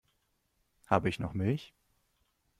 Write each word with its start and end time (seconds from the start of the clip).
Habe 0.87 1.09
ich 1.09 1.19
noch 1.19 1.35
Milch? 1.35 1.75